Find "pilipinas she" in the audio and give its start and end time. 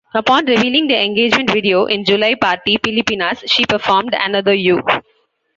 2.79-3.65